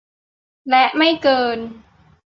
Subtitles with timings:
[0.69, 1.57] และไม่เกิน